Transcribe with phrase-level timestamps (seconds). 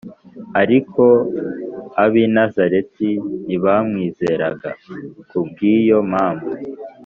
[0.61, 1.03] Ariko
[2.03, 3.09] ab’ i Nazareti
[3.45, 4.69] ntibamwizeraga.
[5.29, 6.51] Kubw’iyo mpamvu,